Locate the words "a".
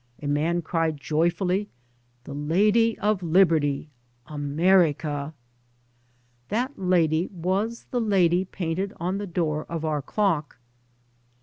0.19-0.25